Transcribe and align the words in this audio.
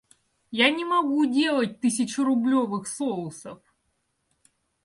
Я 0.59 0.71
не 0.71 0.83
могу 0.83 1.27
делать 1.27 1.79
тысячерублевых 1.79 2.87
соусов. 2.87 3.59